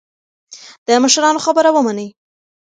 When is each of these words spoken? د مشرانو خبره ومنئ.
د 0.87 0.89
مشرانو 1.03 1.43
خبره 1.45 1.69
ومنئ. 1.73 2.09